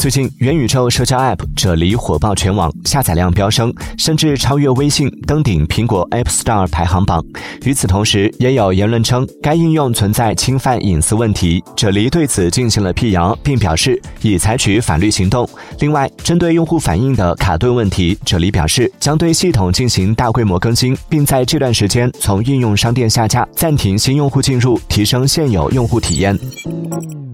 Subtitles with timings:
[0.00, 7.22] 最近元宇宙社交 app 啫喱火爆全网下载量飙升甚至超越微信登顶苹果 app store 排行榜。
[7.66, 15.46] 与此同时也有言论称该应用存在侵犯隐私问题啫喱对此进行了辟谣并表示已采取法律行动
[15.80, 27.29] 另外针对用户反映的卡顿问题啫喱表示将对系统进行大规模更新并在这段时间从应用商店下架暂停新用户进入提升现有用户体验。